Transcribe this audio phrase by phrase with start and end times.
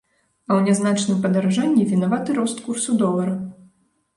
[0.45, 3.37] А ў нязначным падаражанні вінаваты рост курсу долара.